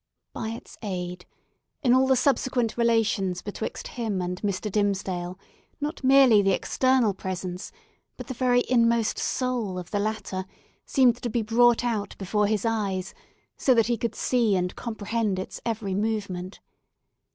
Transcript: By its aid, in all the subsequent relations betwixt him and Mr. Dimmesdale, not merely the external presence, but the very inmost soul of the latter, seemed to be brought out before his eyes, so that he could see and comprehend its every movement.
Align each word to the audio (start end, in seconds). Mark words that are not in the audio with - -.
By 0.33 0.49
its 0.49 0.79
aid, 0.81 1.27
in 1.83 1.93
all 1.93 2.07
the 2.07 2.15
subsequent 2.15 2.75
relations 2.75 3.43
betwixt 3.43 3.89
him 3.89 4.19
and 4.19 4.41
Mr. 4.41 4.71
Dimmesdale, 4.71 5.37
not 5.79 6.03
merely 6.03 6.41
the 6.41 6.53
external 6.55 7.13
presence, 7.13 7.71
but 8.17 8.25
the 8.25 8.33
very 8.33 8.63
inmost 8.67 9.19
soul 9.19 9.77
of 9.77 9.91
the 9.91 9.99
latter, 9.99 10.45
seemed 10.87 11.21
to 11.21 11.29
be 11.29 11.43
brought 11.43 11.83
out 11.83 12.15
before 12.17 12.47
his 12.47 12.65
eyes, 12.65 13.13
so 13.57 13.75
that 13.75 13.85
he 13.85 13.95
could 13.99 14.15
see 14.15 14.55
and 14.55 14.75
comprehend 14.75 15.37
its 15.37 15.61
every 15.67 15.93
movement. 15.93 16.61